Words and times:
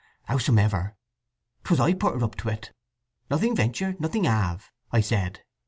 "Howsomever, 0.23 0.95
'twas 1.63 1.79
I 1.79 1.93
put 1.93 2.15
her 2.15 2.23
up 2.25 2.33
to 2.37 2.49
it! 2.49 2.71
'Nothing 3.29 3.55
venture 3.55 3.95
nothing 3.99 4.23
have,' 4.23 4.71
I 4.91 4.99
said. 4.99 5.43